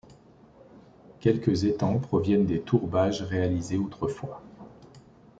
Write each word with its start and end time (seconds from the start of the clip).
Quelques 1.19 1.63
étangs 1.65 1.99
proviennent 1.99 2.47
des 2.47 2.59
tourbages 2.59 3.21
réalisés 3.21 3.77
autrefois. 3.77 4.41